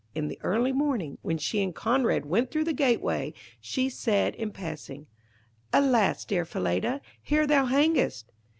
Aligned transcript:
In 0.15 0.29
the 0.29 0.39
early 0.41 0.71
morning, 0.71 1.19
when 1.21 1.37
she 1.37 1.61
and 1.61 1.75
Conrad 1.75 2.25
went 2.25 2.49
through 2.49 2.63
the 2.63 2.73
gateway, 2.73 3.35
she 3.59 3.87
said 3.87 4.33
in 4.33 4.49
passing 4.49 5.05
'Alas! 5.71 6.25
dear 6.25 6.43
Falada, 6.43 7.01
there 7.29 7.45
thou 7.45 7.65
hangest.' 7.67 8.31